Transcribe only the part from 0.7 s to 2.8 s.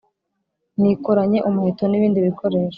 Nikoranye umuheto nibindi bikoresho